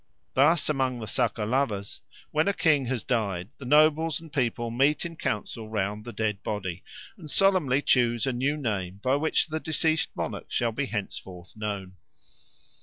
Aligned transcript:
Thus 0.33 0.67
among 0.67 0.97
the 0.97 1.05
Sakalavas, 1.05 1.99
when 2.31 2.47
a 2.47 2.53
king 2.55 2.87
has 2.87 3.03
died, 3.03 3.49
the 3.59 3.65
nobles 3.65 4.19
and 4.19 4.33
people 4.33 4.71
meet 4.71 5.05
in 5.05 5.15
council 5.15 5.69
round 5.69 6.05
the 6.05 6.11
dead 6.11 6.41
body 6.41 6.83
and 7.19 7.29
solemnly 7.29 7.83
choose 7.83 8.25
a 8.25 8.33
new 8.33 8.57
name 8.57 8.99
by 9.03 9.15
which 9.17 9.45
the 9.49 9.59
deceased 9.59 10.09
monarch 10.15 10.49
shall 10.49 10.71
be 10.71 10.87
henceforth 10.87 11.55
known. 11.55 11.97